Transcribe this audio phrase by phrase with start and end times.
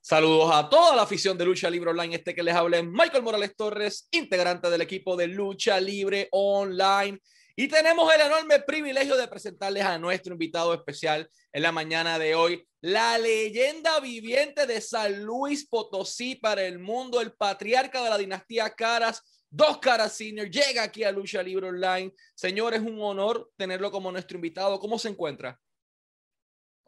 [0.00, 2.16] Saludos a toda la afición de Lucha Libre Online.
[2.16, 7.20] Este que les habla es Michael Morales Torres, integrante del equipo de Lucha Libre Online.
[7.56, 12.34] Y tenemos el enorme privilegio de presentarles a nuestro invitado especial en la mañana de
[12.36, 18.16] hoy, la leyenda viviente de San Luis Potosí para el mundo, el patriarca de la
[18.16, 22.12] dinastía Caras, Dos Caras Senior, llega aquí a Lucha Libre Online.
[22.34, 24.78] Señor, es un honor tenerlo como nuestro invitado.
[24.78, 25.58] ¿Cómo se encuentra?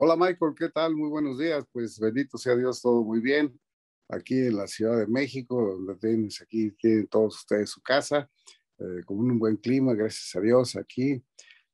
[0.02, 0.96] Hola Michael, ¿qué tal?
[0.96, 1.62] Muy buenos días.
[1.70, 3.60] Pues bendito sea Dios, todo muy bien.
[4.08, 8.30] Aquí en la Ciudad de México, donde tienes aquí, tienen todos ustedes su casa,
[8.78, 11.22] eh, con un buen clima, gracias a Dios aquí.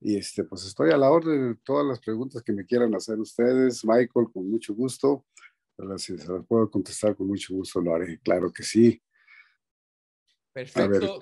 [0.00, 3.16] Y este, pues estoy a la orden de todas las preguntas que me quieran hacer
[3.20, 5.24] ustedes, Michael, con mucho gusto.
[5.96, 9.00] Si se las puedo contestar con mucho gusto, lo haré, claro que sí.
[10.52, 11.20] Perfecto.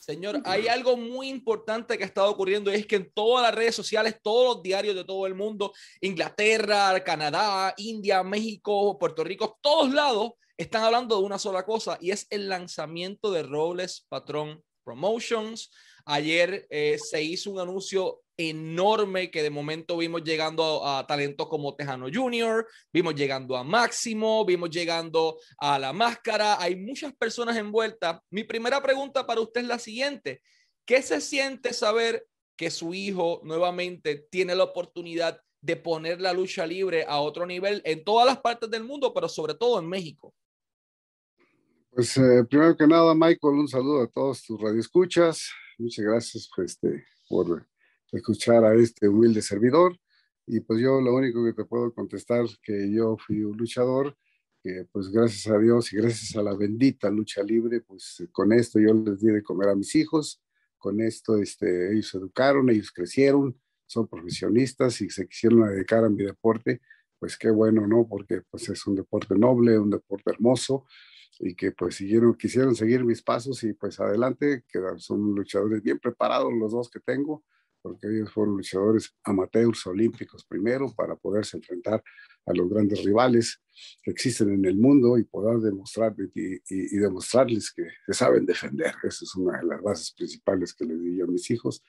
[0.00, 3.54] Señor, hay algo muy importante que ha estado ocurriendo y es que en todas las
[3.54, 9.58] redes sociales, todos los diarios de todo el mundo, Inglaterra, Canadá, India, México, Puerto Rico,
[9.60, 14.64] todos lados están hablando de una sola cosa y es el lanzamiento de Robles Patrón
[14.84, 15.70] Promotions.
[16.04, 21.74] Ayer eh, se hizo un anuncio enorme que de momento vimos llegando a, talentos como
[21.74, 28.20] Tejano Jr., vimos llegando a Máximo, vimos llegando a La Máscara, hay muchas personas envueltas.
[28.30, 30.42] Mi primera pregunta para usted es la siguiente,
[30.86, 32.26] ¿qué se siente saber
[32.56, 37.82] que su hijo nuevamente tiene la oportunidad de poner la lucha libre a otro nivel
[37.84, 40.34] en todas las partes del mundo, pero sobre todo en México?
[41.90, 45.50] Pues eh, primero que nada, Michael, un saludo a todos tus radioescuchas.
[45.80, 47.66] Muchas gracias pues, este, por
[48.12, 49.98] escuchar a este humilde servidor.
[50.46, 54.14] Y pues yo lo único que te puedo contestar que yo fui un luchador,
[54.62, 58.78] que pues gracias a Dios y gracias a la bendita lucha libre, pues con esto
[58.78, 60.42] yo les di de comer a mis hijos,
[60.76, 66.24] con esto este, ellos educaron, ellos crecieron, son profesionistas y se quisieron dedicar a mi
[66.24, 66.82] deporte,
[67.18, 68.06] pues qué bueno, ¿no?
[68.06, 70.84] Porque pues es un deporte noble, un deporte hermoso
[71.38, 75.98] y que pues siguieron, quisieron seguir mis pasos y pues adelante, que son luchadores bien
[75.98, 77.44] preparados los dos que tengo,
[77.82, 82.02] porque ellos fueron luchadores amateurs olímpicos primero para poderse enfrentar
[82.46, 83.60] a los grandes rivales
[84.02, 88.94] que existen en el mundo y poder demostrar y, demostrarles que se saben defender.
[89.02, 91.82] Esa es una de las bases principales que les di yo a mis hijos.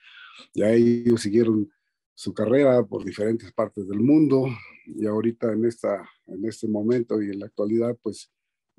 [0.54, 1.70] Y ahí ellos siguieron
[2.14, 4.46] su carrera por diferentes partes del mundo
[4.86, 8.30] y ahorita en, esta, en este momento y en la actualidad, pues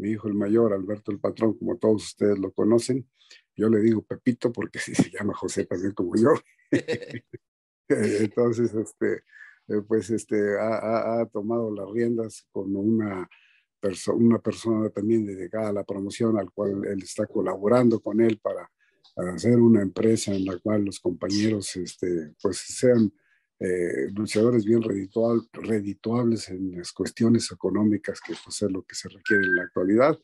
[0.04, 3.08] mi hijo el mayor, Alberto el Patrón, como todos ustedes lo conocen,
[3.56, 6.34] yo le digo Pepito porque sí se llama José también como yo.
[7.88, 9.24] Entonces, este,
[9.70, 13.30] eh, pues este, ha, tomado las riendas con una,
[14.14, 18.70] una persona también dedicada a la promoción, al cual él está colaborando con él para,
[19.16, 23.14] hacer una empresa en la cual los compañeros este, pues sean
[23.64, 24.82] eh, luchadores bien
[25.54, 30.20] redituables en las cuestiones económicas, que pues, es lo que se requiere en la actualidad.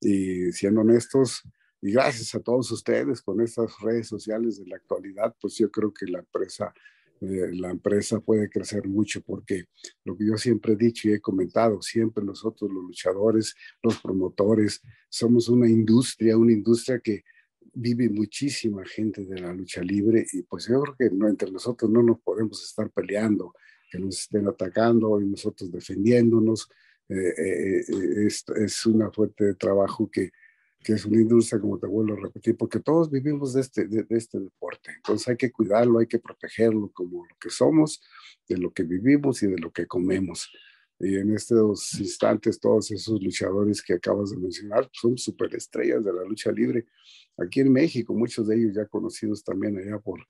[0.00, 1.44] Y siendo honestos,
[1.80, 5.94] y gracias a todos ustedes con estas redes sociales de la actualidad, pues yo creo
[5.94, 6.74] que la empresa,
[7.20, 9.66] eh, la empresa puede crecer mucho porque
[10.04, 13.54] lo que yo siempre he dicho y he comentado, siempre nosotros los luchadores,
[13.84, 17.22] los promotores, somos una industria, una industria que
[17.80, 21.90] vive muchísima gente de la lucha libre y pues yo creo que no, entre nosotros
[21.90, 23.54] no nos podemos estar peleando,
[23.90, 26.68] que nos estén atacando y nosotros defendiéndonos.
[27.08, 27.84] Eh, eh,
[28.26, 30.30] es, es una fuente de trabajo que
[30.82, 34.06] que es una industria, como te vuelvo a repetir, porque todos vivimos de este, de,
[34.10, 34.92] este deporte.
[34.96, 38.02] Entonces hay que cuidarlo, hay que protegerlo como lo que somos,
[38.48, 40.50] de lo que vivimos y de lo que comemos.
[41.00, 46.24] Y en estos instantes, todos esos luchadores que acabas de mencionar son superestrellas de la
[46.24, 46.86] lucha libre.
[47.36, 50.20] Aquí en México, muchos de ellos ya conocidos también allá por,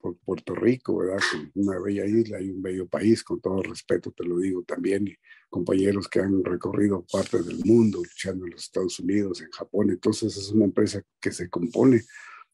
[0.00, 1.18] por Puerto Rico, ¿verdad?
[1.54, 5.14] Una bella isla y un bello país, con todo respeto te lo digo también, y
[5.48, 10.36] compañeros que han recorrido parte del mundo luchando en los Estados Unidos, en Japón, entonces
[10.36, 12.02] es una empresa que se compone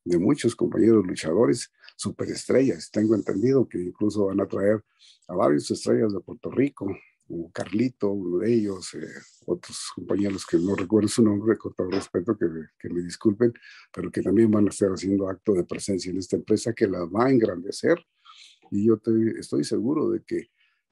[0.04, 2.90] de muchos compañeros luchadores, superestrellas.
[2.90, 4.82] Tengo entendido que incluso van a traer
[5.28, 6.86] a varias estrellas de Puerto Rico,
[7.52, 9.06] Carlito, uno de ellos, eh,
[9.46, 12.46] otros compañeros que no recuerdo su nombre, con todo respeto, que,
[12.78, 13.52] que, me disculpen,
[13.92, 17.04] pero que también van a estar haciendo acto de presencia en esta empresa que la
[17.06, 17.98] va a engrandecer.
[18.70, 19.00] Y yo
[19.38, 20.38] estoy seguro de que,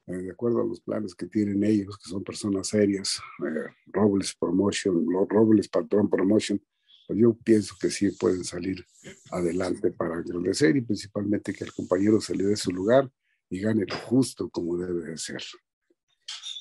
[0.07, 4.35] eh, de acuerdo a los planes que tienen ellos, que son personas serias, eh, Robles
[4.39, 6.61] Promotion, Robles Patrón Promotion,
[7.07, 8.85] pues yo pienso que sí pueden salir
[9.31, 13.11] adelante para engrandecer y principalmente que el compañero se le dé su lugar
[13.49, 15.41] y gane lo justo como debe de ser.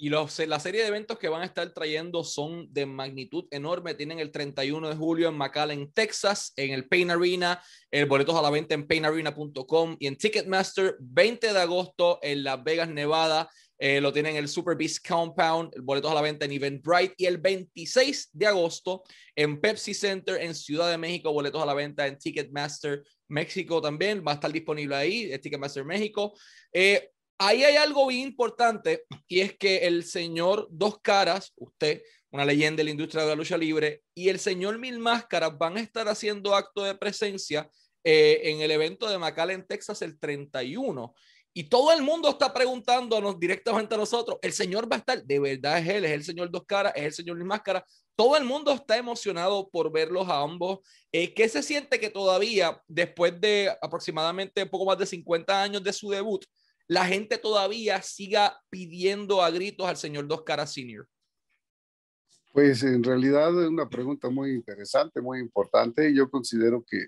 [0.03, 3.93] Y los, la serie de eventos que van a estar trayendo son de magnitud enorme.
[3.93, 7.63] Tienen el 31 de julio en McAllen, Texas, en el Pain Arena.
[7.91, 10.97] El boleto a la venta en painarena.com y en Ticketmaster.
[11.01, 13.51] 20 de agosto en Las Vegas, Nevada,
[13.83, 17.15] Eh, lo tienen en el Super Beast Compound, el boletos a la venta en Eventbrite.
[17.19, 19.03] Y el 26 de agosto
[19.37, 24.25] en Pepsi Center en Ciudad de México, boletos a la venta en Ticketmaster México también.
[24.27, 26.33] Va a estar disponible ahí, Ticketmaster México.
[26.73, 27.11] Eh,
[27.41, 32.81] ahí hay algo bien importante y es que el señor Dos Caras, usted, una leyenda
[32.81, 36.07] de la industria de la lucha libre, y el señor Mil Máscaras van a estar
[36.07, 37.69] haciendo acto de presencia
[38.05, 41.15] eh, en el evento de McAllen, Texas, el 31.
[41.53, 45.41] Y todo el mundo está preguntándonos directamente a nosotros, el señor va a estar, de
[45.41, 47.85] verdad es él, es el señor Dos Caras, es el señor Mil Máscaras.
[48.15, 50.81] Todo el mundo está emocionado por verlos a ambos.
[51.11, 55.93] Eh, ¿Qué se siente que todavía, después de aproximadamente poco más de 50 años de
[55.95, 56.45] su debut,
[56.91, 61.07] la gente todavía siga pidiendo a gritos al señor Dos Caras Senior?
[62.53, 66.13] Pues en realidad es una pregunta muy interesante, muy importante.
[66.13, 66.99] Yo considero que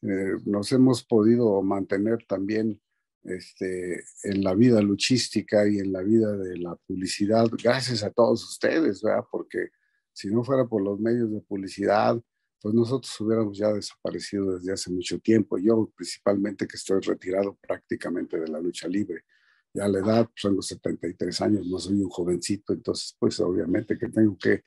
[0.00, 2.80] eh, nos hemos podido mantener también
[3.22, 8.42] este, en la vida luchística y en la vida de la publicidad, gracias a todos
[8.48, 9.24] ustedes, ¿verdad?
[9.30, 9.68] Porque
[10.10, 12.18] si no fuera por los medios de publicidad,
[12.60, 15.58] pues nosotros hubiéramos ya desaparecido desde hace mucho tiempo.
[15.58, 19.22] Yo principalmente que estoy retirado prácticamente de la lucha libre.
[19.72, 24.08] Ya la edad, pues tengo 73 años, no soy un jovencito, entonces pues obviamente que
[24.08, 24.64] tengo que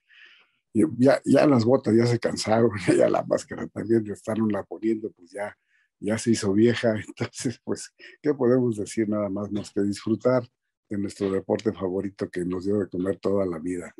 [0.73, 4.15] ya, ya las botas ya se cansaron, ya la máscara también de
[4.49, 5.57] la poniendo, pues ya,
[5.99, 6.95] ya se hizo vieja.
[7.07, 7.91] Entonces, pues,
[8.21, 10.43] ¿qué podemos decir nada más más que disfrutar
[10.91, 13.95] de nuestro deporte favorito que nos dio de comer toda la vida,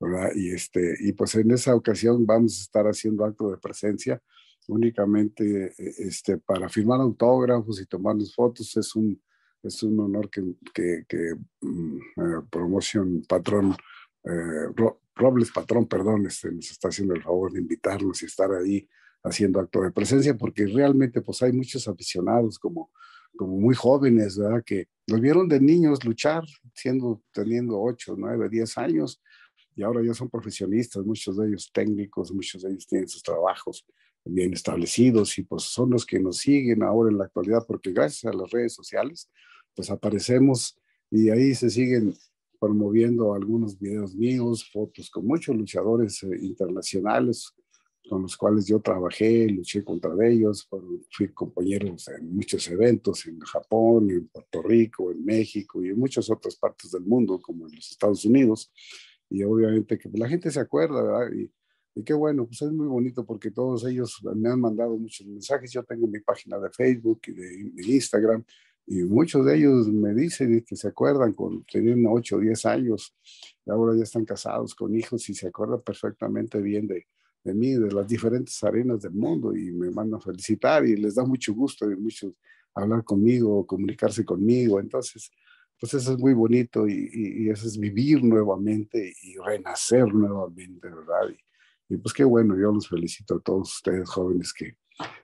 [0.00, 0.30] ¿verdad?
[0.34, 4.20] Y, este, y pues en esa ocasión vamos a estar haciendo acto de presencia
[4.66, 8.74] únicamente e, este, para firmar autógrafos y tomarnos fotos.
[8.74, 9.22] Es un,
[9.62, 10.42] es un honor que,
[10.72, 13.76] que, que mm, eh, Promotion Patrón
[14.24, 18.88] eh, Robles Patrón, perdón, este, nos está haciendo el favor de invitarnos y estar ahí
[19.22, 22.90] haciendo acto de presencia, porque realmente pues hay muchos aficionados como,
[23.36, 24.62] como muy jóvenes, ¿verdad?
[24.64, 26.44] Que los vieron de niños luchar,
[26.74, 29.22] siendo, teniendo 8, 9, 10 años,
[29.76, 33.86] y ahora ya son profesionistas, muchos de ellos técnicos, muchos de ellos tienen sus trabajos
[34.24, 38.32] bien establecidos y pues son los que nos siguen ahora en la actualidad, porque gracias
[38.32, 39.30] a las redes sociales,
[39.74, 40.78] pues aparecemos
[41.10, 42.14] y ahí se siguen
[42.58, 47.54] promoviendo algunos videos míos, fotos con muchos luchadores eh, internacionales
[48.10, 50.68] con los cuales yo trabajé, luché contra ellos,
[51.10, 56.28] fui compañeros en muchos eventos en Japón, en Puerto Rico, en México y en muchas
[56.28, 58.72] otras partes del mundo, como en los Estados Unidos.
[59.28, 61.32] Y obviamente que la gente se acuerda, ¿verdad?
[61.32, 61.52] Y,
[61.94, 65.70] y qué bueno, pues es muy bonito porque todos ellos me han mandado muchos mensajes.
[65.70, 68.44] Yo tengo mi página de Facebook y de, de Instagram
[68.88, 73.14] y muchos de ellos me dicen que se acuerdan cuando tenían 8 o 10 años,
[73.64, 77.06] y ahora ya están casados con hijos y se acuerdan perfectamente bien de,
[77.42, 81.14] de mí, de las diferentes arenas del mundo y me mandan a felicitar y les
[81.14, 82.34] da mucho gusto y mucho
[82.74, 84.80] hablar conmigo, comunicarse conmigo.
[84.80, 85.30] Entonces,
[85.78, 91.30] pues eso es muy bonito y, y, eso es vivir nuevamente y renacer nuevamente, ¿verdad?
[91.88, 94.76] Y, y, pues qué bueno, yo los felicito a todos ustedes jóvenes que,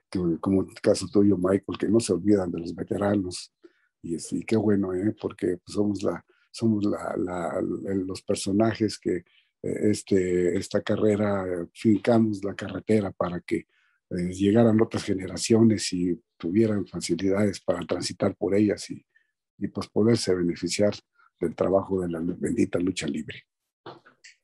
[0.09, 3.53] que como el caso tuyo, Michael, que no se olvidan de los veteranos,
[4.01, 5.15] y, qué bueno, ¿eh?
[5.19, 9.25] porque pues, somos, la, somos la, la, los personajes que
[9.61, 13.67] este, esta carrera, fincamos la carretera para que
[14.09, 19.05] eh, llegaran otras generaciones y tuvieran facilidades para transitar por ellas y,
[19.57, 20.93] y pues poderse beneficiar
[21.39, 23.43] del trabajo de la bendita lucha libre.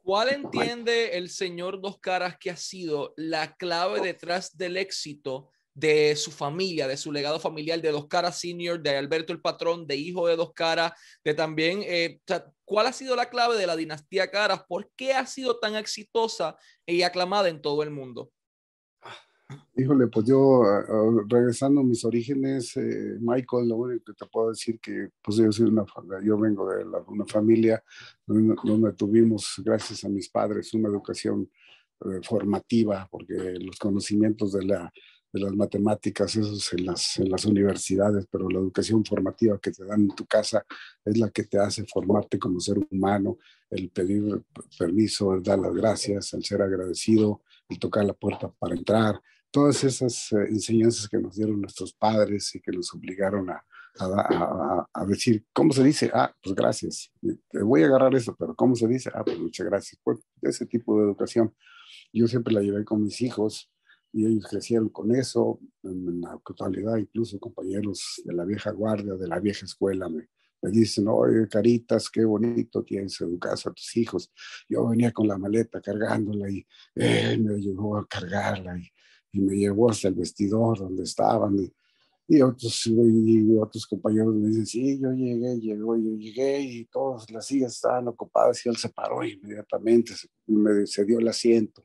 [0.01, 6.15] ¿Cuál entiende el señor Dos Caras que ha sido la clave detrás del éxito de
[6.15, 9.95] su familia, de su legado familiar, de Dos Caras Senior, de Alberto el Patrón, de
[9.95, 12.19] hijo de Dos Caras, de también, eh,
[12.65, 14.63] ¿cuál ha sido la clave de la dinastía Caras?
[14.67, 18.31] ¿Por qué ha sido tan exitosa y aclamada en todo el mundo?
[19.75, 20.63] Híjole, pues yo,
[21.27, 25.51] regresando a mis orígenes, eh, Michael, lo único que te puedo decir que, pues yo
[25.51, 25.85] soy una,
[26.23, 27.83] yo vengo de una familia
[28.25, 31.49] donde, tuvimos, gracias a mis padres, una educación
[32.01, 34.93] eh, formativa, porque los conocimientos de la
[35.33, 39.71] de las matemáticas, eso es en las, en las universidades, pero la educación formativa que
[39.71, 40.63] te dan en tu casa
[41.03, 43.39] es la que te hace formarte como ser humano,
[43.71, 44.43] el pedir
[44.77, 49.83] permiso, el dar las gracias, el ser agradecido, el tocar la puerta para entrar, todas
[49.83, 53.65] esas eh, enseñanzas que nos dieron nuestros padres y que nos obligaron a,
[53.99, 56.11] a, a, decir, ¿cómo se dice?
[56.13, 57.11] Ah, pues gracias.
[57.49, 59.09] Te voy a agarrar eso, pero ¿cómo se dice?
[59.13, 59.99] Ah, pues muchas gracias.
[60.03, 61.53] Pues ese tipo de educación.
[62.11, 63.72] Yo siempre la llevé con mis hijos
[64.13, 69.27] y ellos crecieron con eso, en la totalidad, incluso compañeros de la vieja guardia, de
[69.27, 70.29] la vieja escuela, me,
[70.61, 74.31] me dicen, oye, Caritas, qué bonito tienes educar a tus hijos.
[74.69, 78.87] Yo venía con la maleta cargándola y él me ayudó a cargarla y,
[79.31, 81.57] y, me llevó hasta el vestidor donde estaban.
[81.57, 81.73] Y,
[82.27, 87.29] Y otros, y otros compañeros me dicen, sí, yo llegué, llegó, yo llegué y todas
[87.31, 91.83] las sillas estaban ocupadas y él se paró inmediatamente, se, me, se dio el asiento.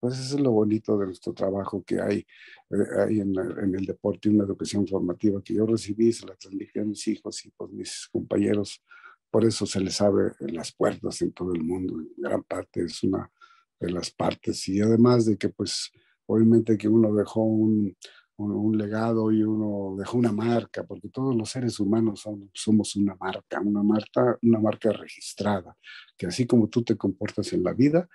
[0.00, 2.26] Pues es lo bonito de nuestro trabajo que hay,
[2.70, 6.78] eh, hay en, en, el deporte, una educación formativa que yo recibí, se la transmití
[6.78, 8.82] a mis hijos y pues mis compañeros,
[9.30, 13.02] por eso se les abre las puertas en todo el mundo, en gran parte es
[13.04, 13.30] una
[13.78, 14.66] de las partes.
[14.68, 15.90] Y además de que pues
[16.26, 17.94] obviamente que uno dejó un,
[18.36, 23.60] un, legado y uno dejó una marca, porque todos los seres humanos somos una marca,
[23.60, 25.76] una marca, una marca registrada,
[26.16, 28.08] que así como tú te comportas en la vida,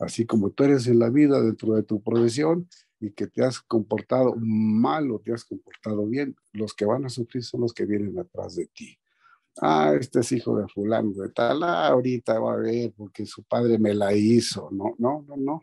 [0.00, 3.60] así como tú eres en la vida dentro de tu profesión y que te has
[3.60, 7.86] comportado mal o te has comportado bien, los que van a sufrir son los que
[7.86, 8.98] vienen atrás de ti.
[9.60, 13.42] Ah, este es hijo de fulano de tal, ah, ahorita va a ver porque su
[13.44, 14.70] padre me la hizo.
[14.70, 15.62] No, no, no, no.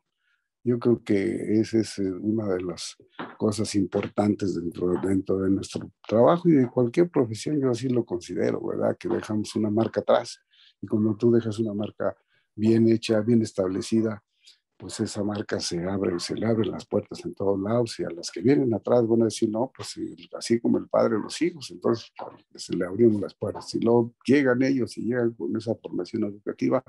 [0.64, 2.98] Yo creo que esa es eh, una de las
[3.38, 8.62] cosas importantes dentro, dentro de nuestro trabajo y de cualquier profesión, yo así lo considero,
[8.66, 8.98] ¿verdad?
[9.00, 10.40] Que dejamos una marca atrás
[10.82, 12.16] y cuando tú dejas una marca
[12.54, 14.24] bien hecha, bien establecida,
[14.78, 18.10] pues esa marca se abre, se le abren las puertas en todos lados y a
[18.10, 19.96] las que vienen atrás van a decir, no, pues
[20.38, 22.12] así como el padre los hijos, entonces
[22.52, 23.70] pues, se le abrimos las puertas.
[23.70, 26.84] Si luego llegan ellos y llegan con esa formación educativa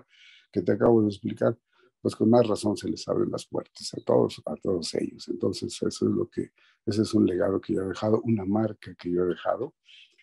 [0.52, 1.56] que te acabo de explicar,
[2.00, 5.28] pues con más razón se les abren las puertas a todos, a todos ellos.
[5.28, 6.52] Entonces, eso es lo que,
[6.86, 9.74] ese es un legado que yo he dejado, una marca que yo he dejado.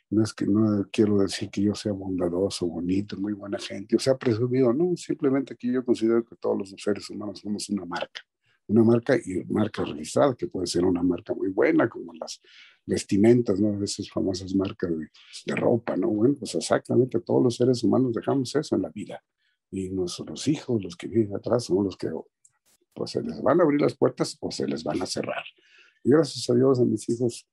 [0.10, 4.00] No es que no quiero decir que yo sea bondadoso, bonito, muy buena gente, o
[4.00, 8.22] sea, presumido, no, simplemente que yo considero que todos los seres humanos somos una marca,
[8.68, 12.40] una marca y marca registrada, que puede ser una marca muy buena, como las
[12.86, 13.84] vestimentas, ¿no?
[13.84, 14.92] Esas famosas marcas
[15.46, 16.10] de, ropa, ¿no?
[16.10, 19.24] Bueno, pues exactamente todos los seres humanos dejamos eso en la vida
[19.72, 22.10] y nuestros hijos, los que vienen atrás, son los que
[22.94, 25.44] pues se les van a abrir las puertas o se les van a cerrar.
[26.04, 27.46] Y gracias a Dios a mis hijos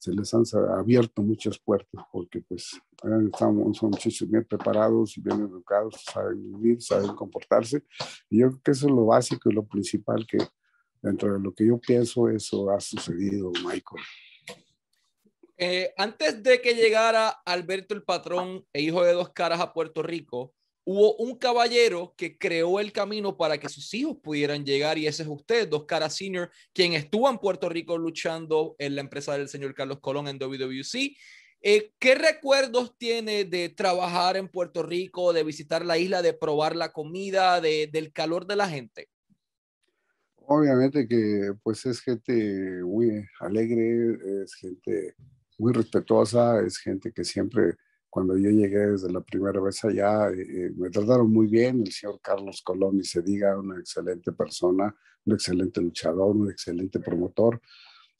[0.00, 2.80] se les han abierto muchas puertas porque pues
[3.26, 7.84] estamos, son muchachos bien preparados y bien educados, saben vivir, saben comportarse.
[8.30, 10.38] Y yo creo que eso es lo básico y lo principal que
[11.02, 14.02] dentro de lo que yo pienso eso ha sucedido, Michael.
[15.58, 20.02] Eh, antes de que llegara Alberto el patrón e hijo de dos caras a Puerto
[20.02, 20.54] Rico,
[20.84, 25.22] hubo un caballero que creó el camino para que sus hijos pudieran llegar y ese
[25.22, 29.48] es usted, Dos Caras Senior, quien estuvo en Puerto Rico luchando en la empresa del
[29.48, 31.16] señor Carlos Colón en WWC.
[31.62, 36.74] Eh, ¿Qué recuerdos tiene de trabajar en Puerto Rico, de visitar la isla, de probar
[36.74, 39.08] la comida, de, del calor de la gente?
[40.36, 45.14] Obviamente que pues es gente muy alegre, es gente
[45.58, 47.76] muy respetuosa, es gente que siempre
[48.10, 51.92] cuando yo llegué desde la primera vez allá, eh, eh, me trataron muy bien, el
[51.92, 57.62] señor Carlos Colón, y se diga, una excelente persona, un excelente luchador, un excelente promotor.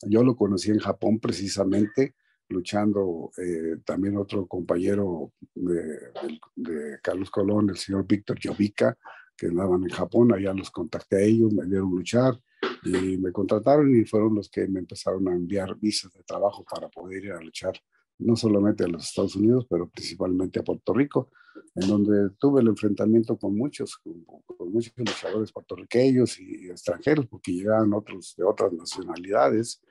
[0.02, 2.14] Yo lo conocí en Japón precisamente,
[2.48, 8.96] luchando eh, también otro compañero de, Carlos Colón, el señor Víctor Jovica,
[9.36, 12.40] que andaban en Japón, allá los contacté a ellos, me dieron luchar
[12.84, 16.88] y me contrataron y fueron los que me empezaron a enviar visas de trabajo para
[16.88, 17.72] poder ir a luchar
[18.20, 21.30] no solamente a los Estados Unidos, pero principalmente a Puerto Rico,
[21.74, 24.24] en donde tuve el enfrentamiento con muchos, con,
[24.70, 29.82] muchos luchadores puertorriqueños y, extranjeros, porque llegaban otros de otras nacionalidades.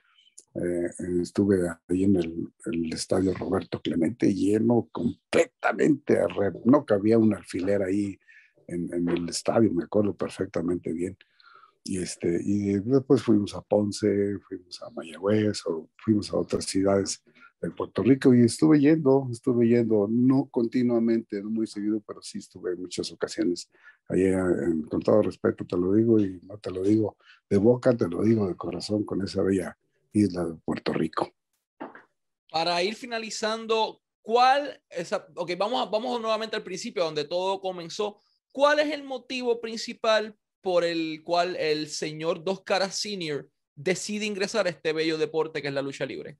[0.55, 0.89] Eh,
[1.21, 6.17] estuve ahí en el, estadio Roberto Clemente lleno completamente,
[6.65, 8.17] no cabía un alfiler ahí
[8.67, 11.17] en, en, el estadio, me acuerdo perfectamente bien.
[11.83, 17.23] Y, este, y después fuimos a Ponce, fuimos a Mayagüez o fuimos a otras ciudades
[17.61, 22.37] en Puerto Rico y estuve yendo, estuve yendo, no continuamente, no muy seguido, pero sí
[22.37, 23.69] estuve en muchas ocasiones.
[24.07, 24.43] Allá,
[24.89, 27.17] con todo respeto te lo digo y no te lo digo
[27.49, 29.77] de boca, te lo digo de corazón con esa bella
[30.13, 31.31] isla de Puerto Rico.
[32.49, 38.17] Para ir finalizando, ¿cuál es, ok, vamos, vamos nuevamente al principio donde todo comenzó.
[38.51, 44.65] ¿Cuál es el motivo principal por el cual el señor Dos Caras Senior decide ingresar
[44.65, 46.37] a este bello deporte que es la lucha libre?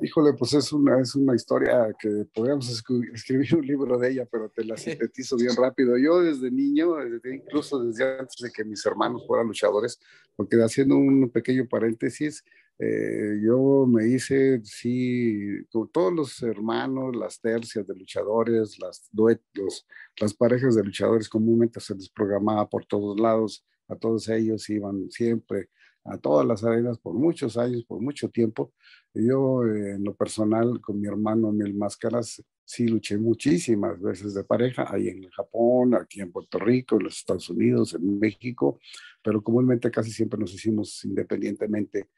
[0.00, 4.48] Híjole, pues es una, es una historia que podríamos escribir un libro de ella, pero
[4.48, 5.98] te la sintetizo bien rápido.
[5.98, 9.98] Yo desde niño, incluso desde antes de que mis hermanos fueran luchadores,
[10.36, 12.44] porque haciendo un pequeño paréntesis,
[12.78, 19.84] eh, yo me hice, sí, con todos los hermanos, las tercias de luchadores, las duetos,
[20.20, 25.10] las parejas de luchadores comúnmente se les programaba por todos lados, a todos ellos iban
[25.10, 25.70] siempre
[26.04, 28.72] a todas las arenas por muchos años, por mucho tiempo.
[29.14, 34.44] Yo, eh, en lo personal, con mi hermano Mil Máscaras, sí luché muchísimas veces de
[34.44, 38.78] pareja, ahí en Japón, aquí en Puerto Rico, en los Estados Unidos, en México,
[39.22, 42.08] pero comúnmente casi siempre nos hicimos independientemente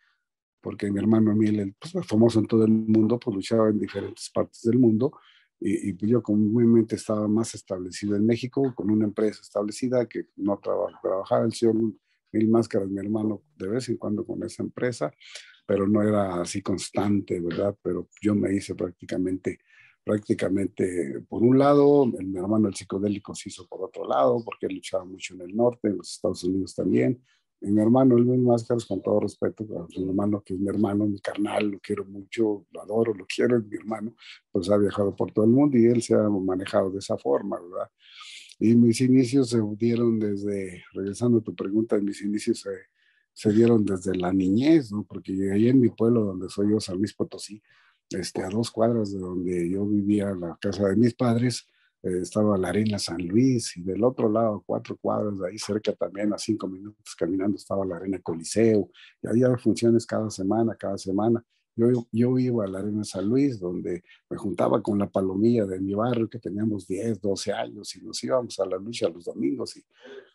[0.60, 4.62] porque mi hermano Emil, pues, famoso en todo el mundo, pues luchaba en diferentes partes
[4.62, 5.12] del mundo
[5.58, 10.58] y, pues yo comúnmente estaba más establecido en México con una empresa establecida que no
[10.58, 11.76] trabajaba el señor
[12.32, 15.12] Mil Máscaras, mi hermano, de vez en cuando con esa empresa,
[15.66, 17.76] pero no era así constante, ¿verdad?
[17.82, 19.60] Pero yo me hice prácticamente,
[20.04, 24.74] prácticamente por un lado, mi hermano el psicodélico se hizo por otro lado, porque él
[24.74, 27.22] luchaba mucho en el norte, en los Estados Unidos también,
[27.60, 29.64] mi hermano, el Luis Máscaras, con todo respeto,
[29.96, 33.58] mi hermano, que es mi hermano, mi carnal, lo quiero mucho, lo adoro, lo quiero,
[33.58, 34.14] es mi hermano,
[34.50, 37.60] pues ha viajado por todo el mundo y él se ha manejado de esa forma,
[37.60, 37.90] ¿verdad?
[38.60, 42.70] Y mis inicios se dieron desde, regresando a tu pregunta, mis inicios se,
[43.32, 45.04] se dieron desde la niñez, ¿no?
[45.04, 47.62] Porque ahí en mi pueblo, donde soy yo, San Luis Potosí,
[48.10, 51.66] este, a dos cuadras de donde yo vivía, la casa de mis padres,
[52.02, 55.92] eh, estaba la Arena San Luis y del otro lado, cuatro cuadras de ahí cerca
[55.94, 58.90] también, a cinco minutos caminando, estaba la Arena Coliseo
[59.22, 61.44] y había funciones cada semana, cada semana.
[61.76, 65.80] Yo, yo iba a la Arena San Luis, donde me juntaba con la palomilla de
[65.80, 69.76] mi barrio, que teníamos 10, 12 años, y nos íbamos a la lucha los domingos
[69.76, 69.84] y,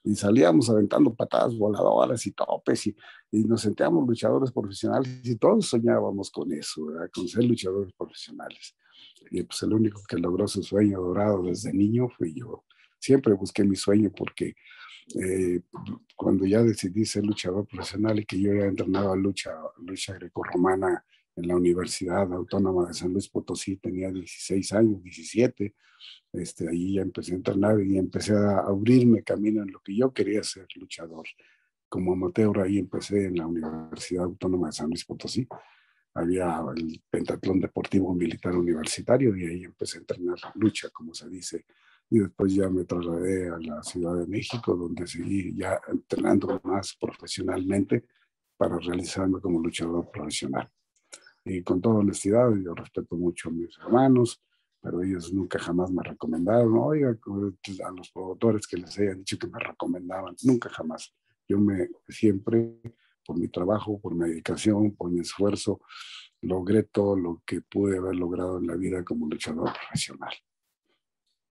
[0.03, 2.95] y salíamos aventando patadas voladoras y topes, y,
[3.31, 6.81] y, nos sentíamos luchadores profesionales, y todos soñábamos con eso,
[7.13, 8.75] con ser luchadores profesionales
[9.31, 12.65] y pues el único que logró su sueño dorado desde niño fui yo.
[12.99, 14.55] Siempre busqué mi sueño porque
[15.21, 15.61] eh,
[16.15, 21.47] cuando ya decidí ser luchador profesional y que yo ya entrenaba lucha, lucha grecorromana en
[21.47, 25.75] la Universidad Autónoma de San Luis Potosí, tenía 16 años, 17,
[26.33, 30.13] este, ahí ya empecé a entrenar y empecé a abrirme camino en lo que yo
[30.13, 31.25] quería ser luchador.
[31.89, 35.47] Como amateur ahí empecé en la Universidad Autónoma de San Luis Potosí
[36.15, 41.65] había el pentatlón deportivo militar universitario y ahí empecé a entrenar lucha, como se dice.
[42.09, 46.95] Y después ya me trasladé a la Ciudad de México, donde seguí ya entrenando más
[46.95, 48.05] profesionalmente
[48.55, 50.71] para realizarme como luchador profesional.
[51.45, 54.41] Y con toda honestidad, yo respeto mucho a mis hermanos,
[54.81, 59.47] pero ellos nunca jamás me recomendaron, oiga, a los promotores que les hayan dicho que
[59.47, 61.13] me recomendaban, nunca jamás.
[61.47, 62.81] Yo me siempre
[63.23, 65.81] por mi trabajo, por mi dedicación, por mi esfuerzo,
[66.41, 70.33] logré todo lo que pude haber logrado en la vida como luchador profesional.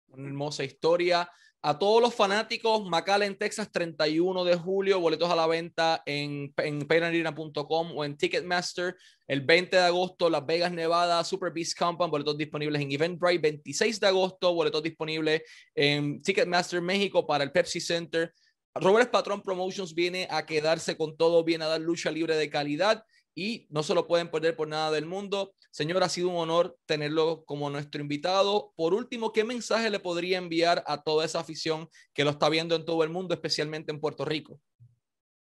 [0.08, 1.28] Una hermosa historia.
[1.64, 6.88] A todos los fanáticos, McAllen, Texas, 31 de julio, boletos a la venta en, en
[6.88, 8.96] o en Ticketmaster.
[9.28, 13.38] El 20 de agosto, Las Vegas, Nevada, Super Beast Compound, boletos disponibles en Eventbrite.
[13.38, 18.34] 26 de agosto, boletos disponibles en Ticketmaster México para el Pepsi Center.
[18.74, 23.04] Robert Patrón Promotions viene a quedarse con todo, viene a dar lucha libre de calidad
[23.34, 25.54] y no se lo pueden perder por nada del mundo.
[25.70, 28.72] Señor, ha sido un honor tenerlo como nuestro invitado.
[28.76, 32.74] Por último, ¿qué mensaje le podría enviar a toda esa afición que lo está viendo
[32.76, 34.60] en todo el mundo, especialmente en Puerto Rico?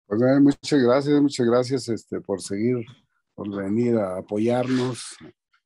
[0.05, 2.77] Pues eh, muchas gracias, muchas gracias este, por seguir,
[3.33, 5.17] por venir a apoyarnos,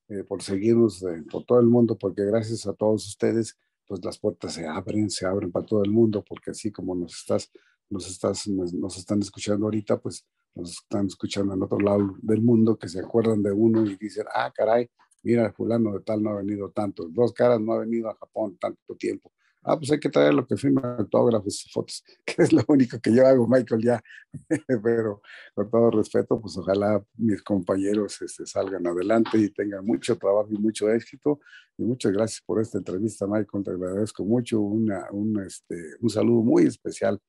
[0.10, 4.20] eh, por seguirnos eh, por todo el mundo, porque gracias a todos ustedes pues las
[4.20, 7.50] puertas se abren, se abren para todo el mundo, porque así como nos estás,
[7.90, 12.78] nos estás, nos, están escuchando ahorita, pues nos están escuchando en otro lado del mundo
[12.78, 14.90] que se acuerdan de uno y dicen, ah, caray,
[15.24, 18.58] mira, fulano de tal no ha venido tanto, dos caras no ha venido a Japón
[18.60, 19.32] tanto tiempo
[19.68, 23.00] ah, pues hay que traer lo que firma autógrafos y fotos, que es lo único
[23.00, 24.02] que yo hago, Michael, ya.
[24.84, 25.22] Pero
[25.54, 30.58] con todo respeto, pues ojalá mis compañeros este, salgan adelante y tengan mucho trabajo y
[30.58, 31.40] mucho éxito.
[31.78, 34.62] Y muchas gracias por esta entrevista, Michael, te agradezco mucho.
[34.62, 37.20] Una, un, este, un saludo muy especial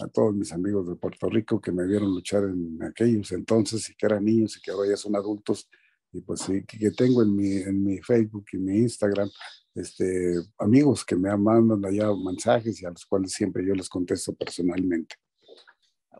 [0.00, 3.94] a todos mis amigos de Puerto Rico que me vieron luchar en aquellos entonces y
[3.94, 5.68] que eran niños y que ahora ya son adultos
[6.12, 9.28] y pues sí, que tengo en mi, en mi Facebook y mi Instagram
[9.74, 14.32] este, amigos que me mandan allá mensajes y a los cuales siempre yo les contesto
[14.34, 15.16] personalmente.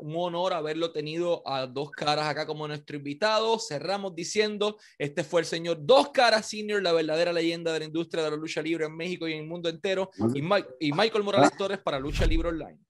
[0.01, 3.61] Un honor haberlo tenido a Dos Caras acá como nuestro invitado.
[3.61, 8.25] Cerramos diciendo, este fue el señor Dos Caras Senior, la verdadera leyenda de la industria
[8.25, 10.41] de la lucha libre en México y en el mundo entero, y,
[10.81, 11.57] y Michael Morales.
[11.57, 12.81] Torres para Lucha Libre Online.